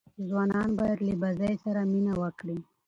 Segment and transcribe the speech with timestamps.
[0.27, 2.57] ځوانان باید له بازۍ سره مینه وکړي.